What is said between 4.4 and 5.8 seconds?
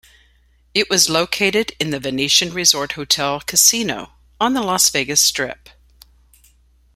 the Las Vegas Strip.